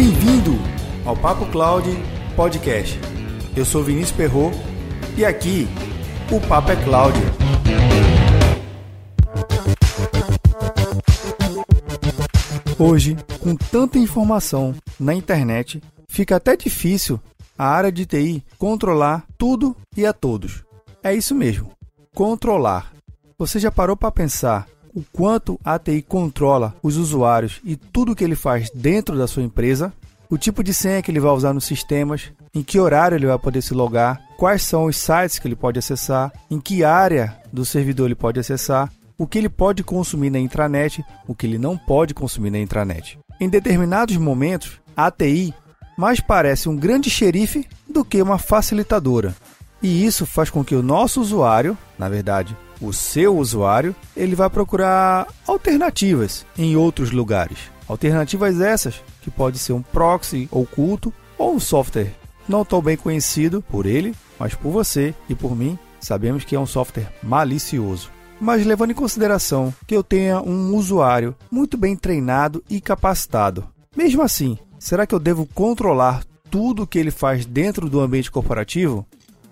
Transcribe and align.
Bem-vindo 0.00 0.52
ao 1.04 1.16
Papo 1.16 1.44
Cloud 1.46 1.84
Podcast. 2.36 2.96
Eu 3.56 3.64
sou 3.64 3.82
Vinícius 3.82 4.16
Perro 4.16 4.52
e 5.16 5.24
aqui 5.24 5.66
o 6.30 6.40
Papo 6.46 6.70
é 6.70 6.76
Cloud. 6.84 7.18
Hoje, 12.78 13.16
com 13.40 13.56
tanta 13.56 13.98
informação 13.98 14.72
na 15.00 15.12
internet, 15.14 15.82
fica 16.08 16.36
até 16.36 16.56
difícil 16.56 17.18
a 17.58 17.66
área 17.66 17.90
de 17.90 18.06
TI 18.06 18.44
controlar 18.56 19.26
tudo 19.36 19.76
e 19.96 20.06
a 20.06 20.12
todos. 20.12 20.62
É 21.02 21.12
isso 21.12 21.34
mesmo, 21.34 21.72
controlar. 22.14 22.92
Você 23.36 23.58
já 23.58 23.72
parou 23.72 23.96
para 23.96 24.12
pensar 24.12 24.68
o 24.98 25.04
quanto 25.12 25.60
a 25.64 25.78
TI 25.78 26.02
controla 26.02 26.74
os 26.82 26.96
usuários 26.96 27.60
e 27.62 27.76
tudo 27.76 28.16
que 28.16 28.24
ele 28.24 28.34
faz 28.34 28.68
dentro 28.74 29.16
da 29.16 29.28
sua 29.28 29.44
empresa? 29.44 29.92
O 30.28 30.36
tipo 30.36 30.60
de 30.60 30.74
senha 30.74 31.00
que 31.00 31.08
ele 31.08 31.20
vai 31.20 31.30
usar 31.30 31.52
nos 31.52 31.64
sistemas, 31.64 32.32
em 32.52 32.64
que 32.64 32.80
horário 32.80 33.14
ele 33.14 33.28
vai 33.28 33.38
poder 33.38 33.62
se 33.62 33.72
logar, 33.72 34.20
quais 34.36 34.62
são 34.62 34.86
os 34.86 34.96
sites 34.96 35.38
que 35.38 35.46
ele 35.46 35.54
pode 35.54 35.78
acessar, 35.78 36.32
em 36.50 36.58
que 36.58 36.82
área 36.82 37.36
do 37.52 37.64
servidor 37.64 38.06
ele 38.06 38.16
pode 38.16 38.40
acessar, 38.40 38.92
o 39.16 39.24
que 39.24 39.38
ele 39.38 39.48
pode 39.48 39.84
consumir 39.84 40.30
na 40.30 40.40
intranet, 40.40 41.04
o 41.28 41.34
que 41.34 41.46
ele 41.46 41.58
não 41.58 41.78
pode 41.78 42.12
consumir 42.12 42.50
na 42.50 42.58
intranet. 42.58 43.16
Em 43.40 43.48
determinados 43.48 44.16
momentos, 44.16 44.80
a 44.96 45.12
TI 45.12 45.54
mais 45.96 46.18
parece 46.18 46.68
um 46.68 46.76
grande 46.76 47.08
xerife 47.08 47.64
do 47.88 48.04
que 48.04 48.20
uma 48.20 48.36
facilitadora. 48.36 49.32
E 49.82 50.04
isso 50.04 50.26
faz 50.26 50.50
com 50.50 50.64
que 50.64 50.74
o 50.74 50.82
nosso 50.82 51.20
usuário, 51.20 51.76
na 51.98 52.08
verdade, 52.08 52.56
o 52.80 52.92
seu 52.92 53.36
usuário, 53.36 53.94
ele 54.16 54.34
vai 54.34 54.48
procurar 54.50 55.26
alternativas 55.46 56.44
em 56.56 56.76
outros 56.76 57.10
lugares. 57.10 57.58
Alternativas 57.88 58.60
essas 58.60 59.02
que 59.22 59.30
pode 59.30 59.58
ser 59.58 59.72
um 59.72 59.82
proxy 59.82 60.48
oculto 60.50 61.12
ou 61.36 61.54
um 61.54 61.60
software 61.60 62.14
não 62.48 62.64
tão 62.64 62.80
bem 62.80 62.96
conhecido 62.96 63.62
por 63.62 63.84
ele, 63.84 64.14
mas 64.38 64.54
por 64.54 64.70
você 64.70 65.14
e 65.28 65.34
por 65.34 65.54
mim, 65.54 65.78
sabemos 66.00 66.44
que 66.44 66.56
é 66.56 66.60
um 66.60 66.66
software 66.66 67.12
malicioso. 67.22 68.10
Mas 68.40 68.64
levando 68.64 68.92
em 68.92 68.94
consideração 68.94 69.74
que 69.86 69.94
eu 69.94 70.02
tenha 70.02 70.40
um 70.40 70.74
usuário 70.74 71.36
muito 71.50 71.76
bem 71.76 71.94
treinado 71.96 72.62
e 72.70 72.80
capacitado, 72.80 73.66
mesmo 73.96 74.22
assim, 74.22 74.56
será 74.78 75.06
que 75.06 75.14
eu 75.14 75.18
devo 75.18 75.44
controlar 75.46 76.22
tudo 76.50 76.84
o 76.84 76.86
que 76.86 76.98
ele 76.98 77.10
faz 77.10 77.44
dentro 77.44 77.90
do 77.90 78.00
ambiente 78.00 78.30
corporativo? 78.30 79.06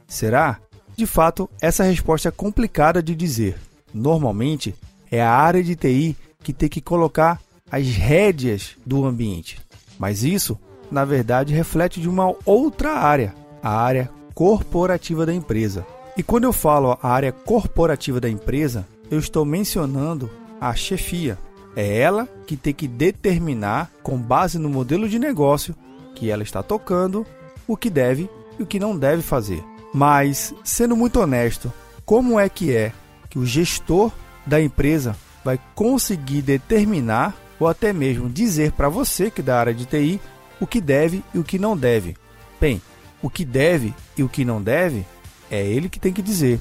Será? 0.06 0.58
De 0.96 1.06
fato, 1.06 1.48
essa 1.60 1.84
resposta 1.84 2.28
é 2.28 2.32
complicada 2.32 3.02
de 3.02 3.14
dizer. 3.14 3.58
Normalmente, 3.92 4.74
é 5.10 5.22
a 5.22 5.30
área 5.30 5.62
de 5.62 5.76
TI 5.76 6.16
que 6.42 6.52
tem 6.52 6.68
que 6.68 6.80
colocar 6.80 7.40
as 7.70 7.86
rédeas 7.88 8.76
do 8.84 9.04
ambiente. 9.04 9.60
Mas 9.98 10.22
isso, 10.22 10.58
na 10.90 11.04
verdade, 11.04 11.52
reflete 11.52 12.00
de 12.00 12.08
uma 12.08 12.34
outra 12.44 12.92
área, 12.92 13.34
a 13.62 13.70
área 13.70 14.10
corporativa 14.34 15.26
da 15.26 15.34
empresa. 15.34 15.84
E 16.16 16.22
quando 16.22 16.44
eu 16.44 16.52
falo 16.52 16.98
a 17.02 17.08
área 17.08 17.32
corporativa 17.32 18.20
da 18.20 18.28
empresa, 18.28 18.86
eu 19.10 19.18
estou 19.18 19.44
mencionando 19.44 20.30
a 20.60 20.74
chefia. 20.74 21.38
É 21.74 21.98
ela 21.98 22.26
que 22.46 22.56
tem 22.56 22.72
que 22.72 22.88
determinar, 22.88 23.90
com 24.02 24.16
base 24.16 24.58
no 24.58 24.68
modelo 24.70 25.08
de 25.08 25.18
negócio 25.18 25.74
que 26.14 26.30
ela 26.30 26.42
está 26.42 26.62
tocando, 26.62 27.26
o 27.66 27.76
que 27.76 27.90
deve 27.90 28.30
e 28.58 28.62
o 28.62 28.66
que 28.66 28.80
não 28.80 28.96
deve 28.96 29.20
fazer. 29.20 29.62
Mas, 29.96 30.52
sendo 30.62 30.94
muito 30.94 31.18
honesto, 31.18 31.72
como 32.04 32.38
é 32.38 32.50
que 32.50 32.70
é 32.76 32.92
que 33.30 33.38
o 33.38 33.46
gestor 33.46 34.12
da 34.44 34.60
empresa 34.60 35.16
vai 35.42 35.58
conseguir 35.74 36.42
determinar 36.42 37.34
ou 37.58 37.66
até 37.66 37.94
mesmo 37.94 38.28
dizer 38.28 38.72
para 38.72 38.90
você 38.90 39.30
que 39.30 39.40
é 39.40 39.44
da 39.44 39.58
área 39.58 39.72
de 39.72 39.86
TI 39.86 40.20
o 40.60 40.66
que 40.66 40.82
deve 40.82 41.24
e 41.32 41.38
o 41.38 41.42
que 41.42 41.58
não 41.58 41.74
deve? 41.74 42.14
Bem, 42.60 42.82
o 43.22 43.30
que 43.30 43.42
deve 43.42 43.94
e 44.18 44.22
o 44.22 44.28
que 44.28 44.44
não 44.44 44.60
deve 44.62 45.06
é 45.50 45.66
ele 45.66 45.88
que 45.88 45.98
tem 45.98 46.12
que 46.12 46.20
dizer. 46.20 46.60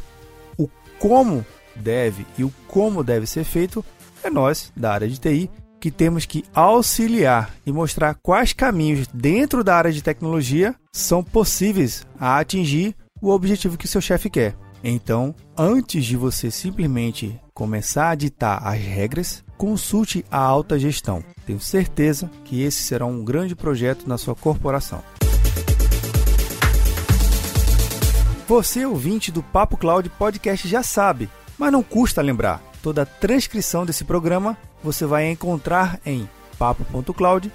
O 0.57 0.69
como 0.97 1.45
deve 1.75 2.25
e 2.37 2.43
o 2.45 2.53
como 2.69 3.03
deve 3.03 3.27
ser 3.27 3.43
feito 3.43 3.83
é 4.23 4.29
nós 4.29 4.71
da 4.73 4.93
área 4.93 5.09
de 5.09 5.19
TI 5.19 5.51
que 5.77 5.91
temos 5.91 6.25
que 6.25 6.45
auxiliar 6.53 7.53
e 7.65 7.71
mostrar 7.73 8.15
quais 8.23 8.53
caminhos 8.53 9.09
dentro 9.13 9.61
da 9.61 9.75
área 9.75 9.91
de 9.91 10.01
tecnologia 10.01 10.73
são 10.93 11.21
possíveis 11.21 12.07
a 12.17 12.39
atingir 12.39 12.95
o 13.25 13.31
objetivo 13.31 13.77
que 13.77 13.87
seu 13.87 13.99
chefe 13.99 14.29
quer. 14.29 14.55
Então, 14.83 15.33
antes 15.57 16.05
de 16.05 16.15
você 16.15 16.51
simplesmente 16.51 17.39
começar 17.55 18.09
a 18.09 18.15
ditar 18.15 18.61
as 18.63 18.79
regras, 18.79 19.43
consulte 19.57 20.23
a 20.29 20.37
alta 20.37 20.77
gestão. 20.77 21.23
Tenho 21.43 21.59
certeza 21.59 22.29
que 22.43 22.61
esse 22.61 22.83
será 22.83 23.03
um 23.03 23.23
grande 23.25 23.55
projeto 23.55 24.07
na 24.07 24.15
sua 24.15 24.35
corporação. 24.35 25.01
Você, 28.47 28.85
ouvinte 28.85 29.31
do 29.31 29.41
Papo 29.41 29.75
Cloud 29.75 30.07
Podcast, 30.09 30.67
já 30.67 30.83
sabe, 30.83 31.27
mas 31.57 31.71
não 31.71 31.81
custa 31.81 32.21
lembrar. 32.21 32.61
Toda 32.83 33.01
a 33.01 33.05
transcrição 33.07 33.87
desse 33.87 34.03
programa 34.03 34.55
você 34.83 35.03
vai 35.03 35.31
encontrar 35.31 35.99
em 36.05 36.29
papo.cloud 36.59 37.51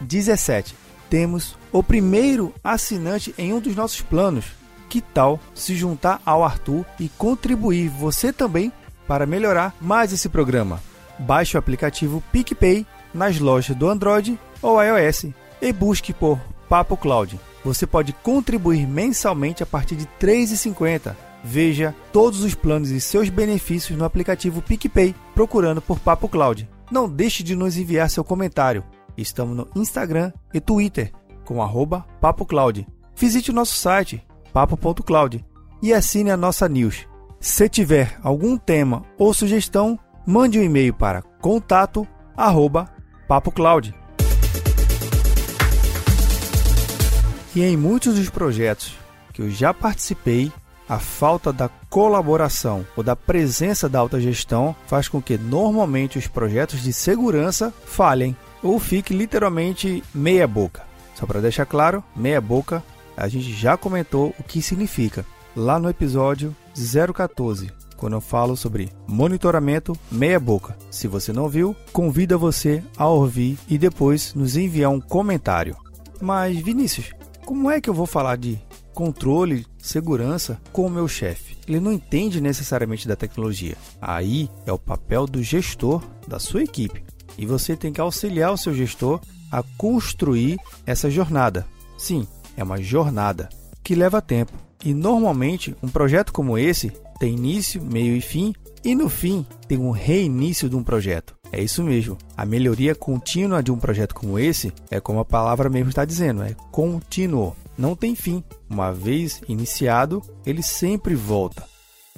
17. 0.00 0.76
Temos 1.10 1.56
o 1.72 1.82
primeiro 1.82 2.54
assinante 2.62 3.34
em 3.36 3.52
um 3.52 3.58
dos 3.58 3.74
nossos 3.74 4.00
planos 4.00 4.44
que 4.88 5.00
tal 5.00 5.38
se 5.54 5.74
juntar 5.74 6.20
ao 6.24 6.44
Arthur 6.44 6.84
e 6.98 7.08
contribuir 7.08 7.88
você 7.88 8.32
também 8.32 8.72
para 9.06 9.26
melhorar 9.26 9.74
mais 9.80 10.12
esse 10.12 10.28
programa? 10.28 10.80
Baixe 11.18 11.56
o 11.56 11.58
aplicativo 11.58 12.22
PicPay 12.32 12.86
nas 13.12 13.38
lojas 13.38 13.76
do 13.76 13.88
Android 13.88 14.38
ou 14.60 14.82
iOS 14.82 15.26
e 15.60 15.72
busque 15.72 16.12
por 16.12 16.38
Papo 16.68 16.96
Cloud. 16.96 17.38
Você 17.64 17.86
pode 17.86 18.12
contribuir 18.12 18.86
mensalmente 18.86 19.62
a 19.62 19.66
partir 19.66 19.96
de 19.96 20.04
R$ 20.04 20.10
3,50. 20.20 21.14
Veja 21.42 21.94
todos 22.12 22.42
os 22.42 22.54
planos 22.54 22.90
e 22.90 23.00
seus 23.00 23.28
benefícios 23.28 23.98
no 23.98 24.04
aplicativo 24.04 24.62
PicPay 24.62 25.14
procurando 25.34 25.80
por 25.80 25.98
Papo 25.98 26.28
Cloud. 26.28 26.68
Não 26.90 27.08
deixe 27.08 27.42
de 27.42 27.56
nos 27.56 27.76
enviar 27.76 28.10
seu 28.10 28.22
comentário. 28.22 28.84
Estamos 29.16 29.56
no 29.56 29.68
Instagram 29.74 30.32
e 30.52 30.60
Twitter 30.60 31.12
com 31.44 31.62
arroba 31.62 32.04
Papo 32.20 32.44
Cloud. 32.44 32.86
Visite 33.16 33.50
o 33.50 33.54
nosso 33.54 33.74
site 33.76 34.22
papo.cloud 34.56 35.44
e 35.82 35.92
assine 35.92 36.30
a 36.30 36.36
nossa 36.36 36.66
news. 36.66 37.06
Se 37.38 37.68
tiver 37.68 38.18
algum 38.22 38.56
tema 38.56 39.02
ou 39.18 39.34
sugestão, 39.34 39.98
mande 40.26 40.58
um 40.58 40.62
e-mail 40.62 40.94
para 40.94 41.20
contato@papocloud. 41.42 43.94
E 47.54 47.62
em 47.62 47.76
muitos 47.76 48.14
dos 48.14 48.30
projetos 48.30 48.96
que 49.34 49.42
eu 49.42 49.50
já 49.50 49.74
participei, 49.74 50.50
a 50.88 50.98
falta 50.98 51.52
da 51.52 51.68
colaboração 51.90 52.86
ou 52.96 53.04
da 53.04 53.14
presença 53.14 53.90
da 53.90 53.98
alta 53.98 54.18
gestão 54.18 54.74
faz 54.86 55.06
com 55.06 55.20
que 55.20 55.36
normalmente 55.36 56.18
os 56.18 56.28
projetos 56.28 56.82
de 56.82 56.94
segurança 56.94 57.74
falhem 57.84 58.34
ou 58.62 58.78
fiquem 58.78 59.18
literalmente 59.18 60.02
meia 60.14 60.48
boca. 60.48 60.82
Só 61.14 61.26
para 61.26 61.42
deixar 61.42 61.66
claro, 61.66 62.02
meia 62.16 62.40
boca 62.40 62.82
a 63.16 63.28
gente 63.28 63.52
já 63.52 63.76
comentou 63.76 64.34
o 64.38 64.42
que 64.42 64.60
significa 64.60 65.24
lá 65.56 65.78
no 65.78 65.88
episódio 65.88 66.54
014, 66.74 67.70
quando 67.96 68.12
eu 68.12 68.20
falo 68.20 68.56
sobre 68.56 68.92
monitoramento 69.08 69.96
meia 70.10 70.38
boca. 70.38 70.76
Se 70.90 71.08
você 71.08 71.32
não 71.32 71.48
viu, 71.48 71.74
convido 71.92 72.38
você 72.38 72.84
a 72.96 73.06
ouvir 73.08 73.58
e 73.68 73.78
depois 73.78 74.34
nos 74.34 74.56
enviar 74.56 74.90
um 74.90 75.00
comentário. 75.00 75.76
Mas 76.20 76.58
Vinícius, 76.58 77.10
como 77.44 77.70
é 77.70 77.80
que 77.80 77.88
eu 77.88 77.94
vou 77.94 78.06
falar 78.06 78.36
de 78.36 78.58
controle, 78.94 79.66
segurança 79.78 80.60
com 80.72 80.86
o 80.86 80.90
meu 80.90 81.08
chefe? 81.08 81.56
Ele 81.66 81.80
não 81.80 81.92
entende 81.92 82.40
necessariamente 82.40 83.08
da 83.08 83.16
tecnologia. 83.16 83.76
Aí 84.00 84.50
é 84.66 84.72
o 84.72 84.78
papel 84.78 85.26
do 85.26 85.42
gestor 85.42 86.02
da 86.28 86.38
sua 86.38 86.62
equipe. 86.62 87.04
E 87.38 87.44
você 87.44 87.76
tem 87.76 87.92
que 87.92 88.00
auxiliar 88.00 88.52
o 88.52 88.56
seu 88.56 88.74
gestor 88.74 89.20
a 89.50 89.62
construir 89.76 90.58
essa 90.86 91.10
jornada. 91.10 91.66
Sim, 91.98 92.26
é 92.56 92.62
uma 92.62 92.80
jornada 92.80 93.48
que 93.82 93.94
leva 93.94 94.22
tempo. 94.22 94.52
E 94.84 94.92
normalmente 94.94 95.74
um 95.82 95.88
projeto 95.88 96.32
como 96.32 96.58
esse 96.58 96.92
tem 97.18 97.34
início, 97.34 97.82
meio 97.82 98.14
e 98.14 98.20
fim, 98.20 98.54
e 98.84 98.94
no 98.94 99.08
fim 99.08 99.44
tem 99.66 99.78
um 99.78 99.90
reinício 99.90 100.68
de 100.68 100.76
um 100.76 100.82
projeto. 100.82 101.34
É 101.52 101.62
isso 101.62 101.82
mesmo. 101.82 102.18
A 102.36 102.44
melhoria 102.44 102.94
contínua 102.94 103.62
de 103.62 103.70
um 103.70 103.78
projeto 103.78 104.14
como 104.14 104.38
esse 104.38 104.72
é 104.90 105.00
como 105.00 105.20
a 105.20 105.24
palavra 105.24 105.68
mesmo 105.68 105.88
está 105.88 106.04
dizendo, 106.04 106.42
é 106.42 106.54
contínuo. 106.70 107.56
Não 107.76 107.94
tem 107.94 108.14
fim. 108.14 108.42
Uma 108.68 108.92
vez 108.92 109.40
iniciado, 109.48 110.22
ele 110.44 110.62
sempre 110.62 111.14
volta. 111.14 111.64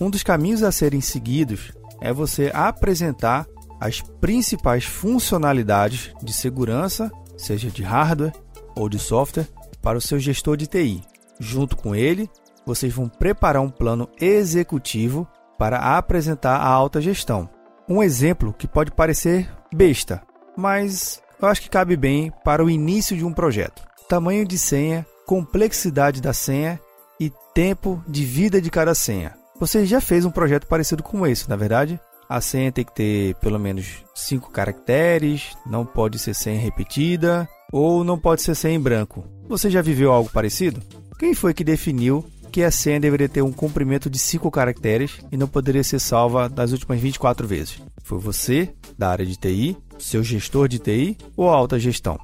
Um 0.01 0.09
dos 0.09 0.23
caminhos 0.23 0.63
a 0.63 0.71
serem 0.71 1.01
seguidos 1.01 1.73
é 2.01 2.13
você 2.13 2.51
apresentar 2.55 3.47
as 3.81 4.01
principais 4.01 4.85
funcionalidades 4.85 6.13
de 6.23 6.33
segurança, 6.33 7.11
seja 7.37 7.71
de 7.71 7.83
hardware 7.83 8.33
ou 8.75 8.89
de 8.89 8.99
software, 8.99 9.49
para 9.89 9.97
o 9.97 10.03
seu 10.03 10.19
gestor 10.19 10.55
de 10.55 10.67
TI. 10.67 11.01
Junto 11.41 11.75
com 11.75 11.95
ele, 11.95 12.29
vocês 12.67 12.93
vão 12.93 13.09
preparar 13.09 13.63
um 13.63 13.71
plano 13.71 14.07
executivo 14.21 15.27
para 15.59 15.97
apresentar 15.97 16.57
a 16.57 16.69
alta 16.69 17.01
gestão. 17.01 17.49
Um 17.89 18.03
exemplo 18.03 18.53
que 18.53 18.69
pode 18.69 18.91
parecer 18.91 19.51
besta, 19.73 20.21
mas 20.55 21.23
eu 21.41 21.49
acho 21.49 21.63
que 21.63 21.71
cabe 21.71 21.97
bem 21.97 22.31
para 22.45 22.63
o 22.63 22.69
início 22.69 23.17
de 23.17 23.25
um 23.25 23.33
projeto. 23.33 23.83
Tamanho 24.07 24.47
de 24.47 24.59
senha, 24.59 25.07
complexidade 25.27 26.21
da 26.21 26.35
senha 26.35 26.79
e 27.19 27.33
tempo 27.55 28.05
de 28.07 28.27
vida 28.27 28.61
de 28.61 28.71
cada 28.71 28.95
senha. 28.95 29.37
Você 29.59 29.87
já 29.87 30.03
fez 30.03 30.27
um 30.27 30.31
projeto 30.31 30.67
parecido 30.67 31.03
com 31.03 31.27
esse, 31.27 31.49
na 31.49 31.55
é 31.55 31.59
verdade? 31.59 32.01
A 32.29 32.43
senha 32.43 32.71
tem 32.71 32.85
que 32.85 32.95
ter 32.95 33.37
pelo 33.37 33.59
menos 33.59 34.05
5 34.15 34.51
caracteres, 34.51 35.57
não 35.65 35.87
pode 35.87 36.19
ser 36.19 36.35
senha 36.35 36.61
repetida 36.61 37.49
ou 37.73 38.03
não 38.03 38.19
pode 38.19 38.43
ser 38.43 38.55
senha 38.55 38.75
em 38.75 38.81
branco. 38.81 39.25
Você 39.49 39.71
já 39.71 39.83
viveu 39.83 40.13
algo 40.13 40.31
parecido? 40.31 40.81
Quem 41.19 41.35
foi 41.35 41.53
que 41.53 41.65
definiu 41.65 42.25
que 42.51 42.63
a 42.63 42.71
senha 42.71 42.99
deveria 42.99 43.29
ter 43.29 43.43
um 43.43 43.53
comprimento 43.53 44.09
de 44.09 44.19
5 44.19 44.51
caracteres 44.51 45.19
e 45.31 45.37
não 45.37 45.47
poderia 45.47 45.85
ser 45.85 45.99
salva 45.99 46.49
das 46.49 46.73
últimas 46.73 47.01
24 47.01 47.47
vezes? 47.47 47.83
Foi 48.03 48.19
você, 48.19 48.73
da 48.97 49.11
área 49.11 49.27
de 49.27 49.37
TI, 49.37 49.77
seu 49.99 50.23
gestor 50.23 50.69
de 50.69 50.79
TI 50.79 51.17
ou 51.37 51.51
a 51.51 51.55
alta 51.55 51.79
gestão? 51.79 52.19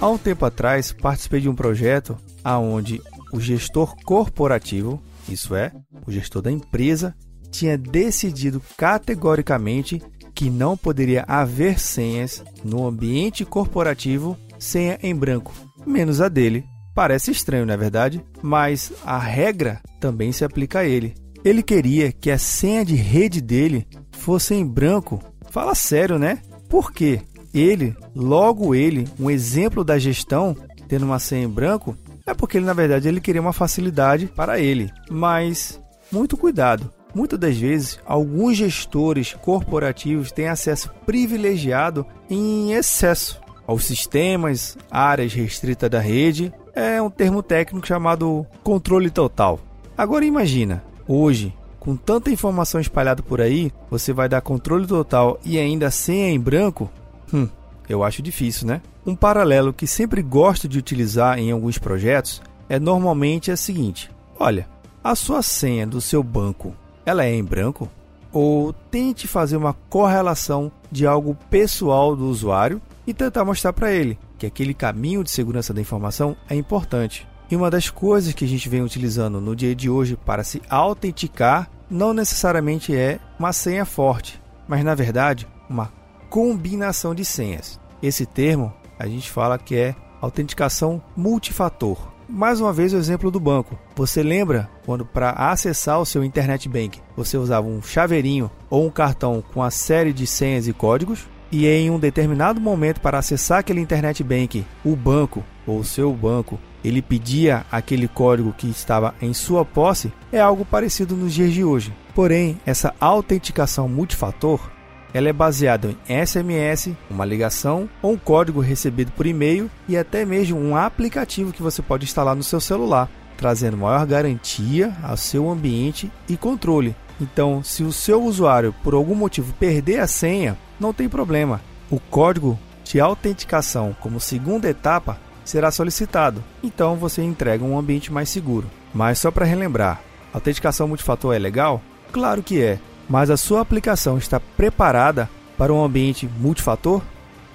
Há 0.00 0.08
um 0.08 0.18
tempo 0.18 0.44
atrás, 0.44 0.92
participei 0.92 1.40
de 1.40 1.48
um 1.48 1.54
projeto 1.54 2.16
onde 2.44 3.00
o 3.32 3.40
gestor 3.40 3.94
corporativo 4.04 5.00
isso 5.28 5.54
é, 5.54 5.72
o 6.06 6.10
gestor 6.10 6.42
da 6.42 6.50
empresa 6.50 7.14
tinha 7.50 7.76
decidido 7.76 8.62
categoricamente 8.76 10.02
que 10.34 10.50
não 10.50 10.76
poderia 10.76 11.24
haver 11.26 11.78
senhas 11.78 12.42
no 12.64 12.86
ambiente 12.86 13.44
corporativo 13.44 14.36
senha 14.58 14.98
em 15.02 15.14
branco, 15.14 15.52
menos 15.86 16.20
a 16.20 16.28
dele. 16.28 16.64
Parece 16.94 17.30
estranho, 17.30 17.66
não 17.66 17.74
é 17.74 17.76
verdade? 17.76 18.24
Mas 18.42 18.92
a 19.04 19.18
regra 19.18 19.80
também 19.98 20.30
se 20.30 20.44
aplica 20.44 20.80
a 20.80 20.84
ele. 20.84 21.14
Ele 21.44 21.62
queria 21.62 22.12
que 22.12 22.30
a 22.30 22.38
senha 22.38 22.84
de 22.84 22.94
rede 22.94 23.40
dele 23.40 23.86
fosse 24.12 24.54
em 24.54 24.64
branco. 24.64 25.18
Fala 25.50 25.74
sério, 25.74 26.18
né? 26.18 26.38
Por 26.68 26.92
quê? 26.92 27.20
Ele, 27.52 27.94
logo 28.14 28.74
ele, 28.74 29.08
um 29.18 29.30
exemplo 29.30 29.82
da 29.82 29.98
gestão, 29.98 30.56
tendo 30.88 31.04
uma 31.04 31.18
senha 31.18 31.44
em 31.44 31.48
branco, 31.48 31.96
é 32.26 32.32
porque 32.32 32.56
ele, 32.56 32.66
na 32.66 32.72
verdade, 32.72 33.08
ele 33.08 33.20
queria 33.20 33.40
uma 33.40 33.52
facilidade 33.52 34.26
para 34.26 34.60
ele. 34.60 34.90
Mas 35.10 35.80
muito 36.10 36.36
cuidado. 36.36 36.90
Muitas 37.14 37.38
das 37.38 37.56
vezes, 37.56 37.98
alguns 38.06 38.56
gestores 38.56 39.34
corporativos 39.34 40.32
têm 40.32 40.48
acesso 40.48 40.90
privilegiado 41.04 42.06
em 42.28 42.72
excesso 42.72 43.40
aos 43.66 43.84
sistemas, 43.84 44.76
áreas 44.90 45.32
restritas 45.32 45.90
da 45.90 46.00
rede. 46.00 46.52
É 46.74 47.00
um 47.00 47.10
termo 47.10 47.42
técnico 47.42 47.86
chamado 47.86 48.46
controle 48.62 49.10
total. 49.10 49.60
Agora 49.96 50.24
imagina, 50.24 50.82
hoje, 51.06 51.54
com 51.78 51.96
tanta 51.96 52.30
informação 52.30 52.80
espalhada 52.80 53.22
por 53.22 53.40
aí, 53.40 53.72
você 53.90 54.12
vai 54.12 54.28
dar 54.28 54.40
controle 54.40 54.86
total 54.86 55.38
e 55.44 55.58
ainda 55.58 55.90
senha 55.90 56.30
em 56.30 56.40
branco? 56.40 56.90
Hum, 57.32 57.48
eu 57.88 58.02
acho 58.02 58.22
difícil, 58.22 58.66
né? 58.66 58.80
Um 59.04 59.14
paralelo 59.14 59.72
que 59.72 59.86
sempre 59.86 60.22
gosto 60.22 60.68
de 60.68 60.78
utilizar 60.78 61.38
em 61.38 61.50
alguns 61.50 61.78
projetos 61.78 62.40
é 62.68 62.78
normalmente 62.78 63.50
a 63.50 63.56
seguinte: 63.56 64.10
olha, 64.38 64.68
a 65.02 65.14
sua 65.14 65.42
senha 65.42 65.86
do 65.86 66.00
seu 66.00 66.22
banco, 66.22 66.74
ela 67.04 67.24
é 67.24 67.34
em 67.34 67.44
branco? 67.44 67.88
Ou 68.32 68.72
tente 68.72 69.28
fazer 69.28 69.56
uma 69.56 69.74
correlação 69.74 70.72
de 70.90 71.06
algo 71.06 71.36
pessoal 71.50 72.16
do 72.16 72.26
usuário 72.26 72.80
e 73.06 73.12
tentar 73.12 73.44
mostrar 73.44 73.72
para 73.72 73.92
ele 73.92 74.18
que 74.38 74.46
aquele 74.46 74.74
caminho 74.74 75.22
de 75.22 75.30
segurança 75.30 75.74
da 75.74 75.80
informação 75.80 76.36
é 76.48 76.54
importante. 76.54 77.28
E 77.50 77.56
uma 77.56 77.70
das 77.70 77.90
coisas 77.90 78.32
que 78.32 78.44
a 78.44 78.48
gente 78.48 78.68
vem 78.68 78.82
utilizando 78.82 79.40
no 79.40 79.54
dia 79.54 79.74
de 79.74 79.90
hoje 79.90 80.16
para 80.16 80.42
se 80.42 80.62
autenticar 80.70 81.70
não 81.90 82.14
necessariamente 82.14 82.96
é 82.96 83.20
uma 83.38 83.52
senha 83.52 83.84
forte, 83.84 84.40
mas 84.66 84.82
na 84.82 84.94
verdade 84.94 85.46
uma 85.68 85.92
combinação 86.30 87.14
de 87.14 87.24
senhas. 87.24 87.78
Esse 88.02 88.24
termo 88.24 88.72
a 88.98 89.06
gente 89.06 89.30
fala 89.30 89.58
que 89.58 89.76
é 89.76 89.94
autenticação 90.20 91.02
multifator. 91.16 92.11
Mais 92.28 92.60
uma 92.60 92.72
vez 92.72 92.92
o 92.92 92.96
exemplo 92.96 93.30
do 93.30 93.40
banco. 93.40 93.78
Você 93.96 94.22
lembra 94.22 94.68
quando 94.86 95.04
para 95.04 95.30
acessar 95.30 96.00
o 96.00 96.06
seu 96.06 96.24
internet 96.24 96.68
bank 96.68 97.00
você 97.16 97.36
usava 97.36 97.66
um 97.66 97.82
chaveirinho 97.82 98.50
ou 98.70 98.86
um 98.86 98.90
cartão 98.90 99.42
com 99.52 99.62
a 99.62 99.70
série 99.70 100.12
de 100.12 100.26
senhas 100.26 100.66
e 100.66 100.72
códigos? 100.72 101.28
E 101.50 101.66
em 101.66 101.90
um 101.90 101.98
determinado 101.98 102.60
momento 102.60 103.00
para 103.00 103.18
acessar 103.18 103.58
aquele 103.58 103.80
internet 103.80 104.24
bank, 104.24 104.64
o 104.82 104.96
banco 104.96 105.44
ou 105.66 105.80
o 105.80 105.84
seu 105.84 106.10
banco, 106.14 106.58
ele 106.82 107.02
pedia 107.02 107.66
aquele 107.70 108.08
código 108.08 108.54
que 108.54 108.68
estava 108.68 109.14
em 109.20 109.34
sua 109.34 109.64
posse, 109.64 110.10
é 110.32 110.40
algo 110.40 110.64
parecido 110.64 111.14
nos 111.14 111.34
dias 111.34 111.52
de 111.52 111.62
hoje. 111.62 111.92
Porém, 112.14 112.58
essa 112.64 112.94
autenticação 112.98 113.88
multifator 113.88 114.70
ela 115.14 115.28
é 115.28 115.32
baseada 115.32 115.94
em 116.08 116.26
SMS, 116.26 116.92
uma 117.10 117.24
ligação 117.24 117.88
ou 118.00 118.12
um 118.12 118.16
código 118.16 118.60
recebido 118.60 119.12
por 119.12 119.26
e-mail 119.26 119.70
e 119.88 119.96
até 119.96 120.24
mesmo 120.24 120.58
um 120.58 120.76
aplicativo 120.76 121.52
que 121.52 121.62
você 121.62 121.82
pode 121.82 122.04
instalar 122.04 122.34
no 122.34 122.42
seu 122.42 122.60
celular, 122.60 123.10
trazendo 123.36 123.76
maior 123.76 124.06
garantia 124.06 124.94
ao 125.02 125.16
seu 125.16 125.50
ambiente 125.50 126.10
e 126.28 126.36
controle. 126.36 126.96
Então, 127.20 127.62
se 127.62 127.82
o 127.82 127.92
seu 127.92 128.22
usuário 128.22 128.74
por 128.82 128.94
algum 128.94 129.14
motivo 129.14 129.52
perder 129.54 130.00
a 130.00 130.06
senha, 130.06 130.56
não 130.80 130.92
tem 130.92 131.08
problema. 131.08 131.60
O 131.90 132.00
código 132.00 132.58
de 132.84 133.00
autenticação 133.00 133.94
como 134.00 134.18
segunda 134.18 134.68
etapa 134.68 135.18
será 135.44 135.70
solicitado. 135.70 136.42
Então 136.62 136.96
você 136.96 137.22
entrega 137.22 137.64
um 137.64 137.78
ambiente 137.78 138.12
mais 138.12 138.28
seguro. 138.28 138.68
Mas 138.94 139.18
só 139.18 139.30
para 139.30 139.46
relembrar, 139.46 140.00
autenticação 140.32 140.88
multifator 140.88 141.34
é 141.34 141.38
legal? 141.38 141.80
Claro 142.12 142.42
que 142.42 142.60
é 142.60 142.78
mas 143.12 143.28
a 143.28 143.36
sua 143.36 143.60
aplicação 143.60 144.16
está 144.16 144.40
preparada 144.40 145.28
para 145.58 145.70
um 145.70 145.84
ambiente 145.84 146.26
multifator? 146.26 147.02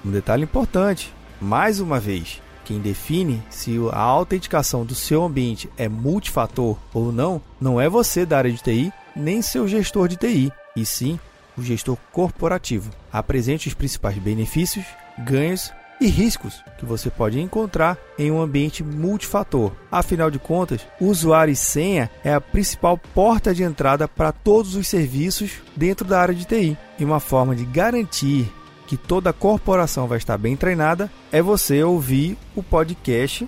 Um 0.05 0.11
detalhe 0.11 0.43
importante, 0.43 1.11
mais 1.41 1.79
uma 1.79 1.99
vez, 1.99 2.39
quem 2.63 2.77
define 2.77 3.41
se 3.49 3.75
a 3.91 3.99
autenticação 3.99 4.85
do 4.85 4.93
seu 4.93 5.23
ambiente 5.23 5.67
é 5.75 5.89
multifator 5.89 6.77
ou 6.93 7.11
não, 7.11 7.41
não 7.59 7.81
é 7.81 7.89
você 7.89 8.23
da 8.23 8.37
área 8.37 8.51
de 8.51 8.61
TI, 8.61 8.93
nem 9.15 9.41
seu 9.41 9.67
gestor 9.67 10.07
de 10.07 10.15
TI, 10.15 10.53
e 10.75 10.85
sim 10.85 11.19
o 11.57 11.63
gestor 11.63 11.97
corporativo. 12.11 12.91
Apresente 13.11 13.67
os 13.67 13.73
principais 13.73 14.15
benefícios, 14.19 14.85
ganhos 15.17 15.71
e 15.99 16.07
riscos 16.07 16.63
que 16.77 16.85
você 16.85 17.09
pode 17.09 17.39
encontrar 17.39 17.97
em 18.17 18.31
um 18.31 18.41
ambiente 18.41 18.83
multifator. 18.83 19.71
Afinal 19.91 20.29
de 20.29 20.39
contas, 20.39 20.85
usuário 20.99 21.51
e 21.51 21.55
senha 21.55 22.09
é 22.23 22.33
a 22.33 22.41
principal 22.41 22.97
porta 22.97 23.53
de 23.53 23.63
entrada 23.63 24.07
para 24.07 24.31
todos 24.31 24.75
os 24.75 24.87
serviços 24.87 25.53
dentro 25.75 26.05
da 26.05 26.19
área 26.19 26.35
de 26.35 26.45
TI. 26.45 26.77
E 26.99 27.05
uma 27.05 27.19
forma 27.19 27.55
de 27.55 27.65
garantir 27.65 28.51
que 28.85 28.95
toda 28.95 29.31
a 29.31 29.33
corporação 29.33 30.07
vai 30.07 30.17
estar 30.17 30.37
bem 30.37 30.55
treinada 30.55 31.11
é 31.31 31.41
você 31.41 31.83
ouvir 31.83 32.37
o 32.55 32.63
podcast 32.63 33.47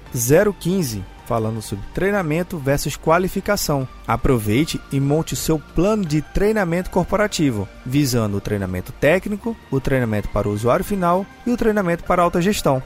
015 0.59 1.18
falando 1.29 1.61
sobre 1.61 1.85
treinamento 1.93 2.57
versus 2.57 2.97
qualificação. 2.97 3.87
Aproveite 4.07 4.81
e 4.91 4.99
monte 4.99 5.33
o 5.33 5.37
seu 5.37 5.59
plano 5.59 6.03
de 6.03 6.23
treinamento 6.23 6.89
corporativo, 6.89 7.69
visando 7.85 8.37
o 8.37 8.41
treinamento 8.41 8.91
técnico, 8.91 9.55
o 9.69 9.79
treinamento 9.79 10.27
para 10.29 10.49
o 10.49 10.51
usuário 10.51 10.83
final 10.83 11.23
e 11.45 11.51
o 11.51 11.57
treinamento 11.57 12.03
para 12.03 12.23
a 12.23 12.25
alta 12.25 12.41
gestão. 12.41 12.81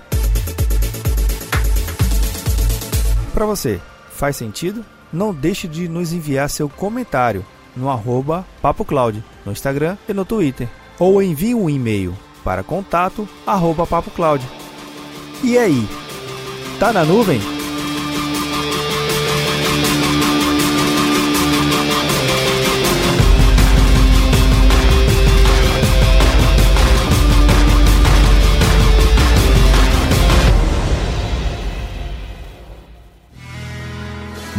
Para 3.33 3.45
você, 3.45 3.79
faz 4.11 4.35
sentido? 4.35 4.83
Não 5.11 5.33
deixe 5.33 5.65
de 5.65 5.87
nos 5.87 6.11
enviar 6.11 6.49
seu 6.49 6.67
comentário 6.67 7.45
no 7.77 7.89
arroba 7.89 8.45
no 9.45 9.51
Instagram 9.53 9.97
e 10.07 10.13
no 10.13 10.25
Twitter. 10.25 10.67
Ou 10.99 11.23
envie 11.23 11.55
um 11.55 11.69
e-mail 11.69 12.13
para 12.43 12.61
contato 12.61 13.27
arroba. 13.47 13.87
E 15.41 15.57
aí, 15.57 15.87
tá 16.77 16.91
na 16.91 17.05
nuvem? 17.05 17.62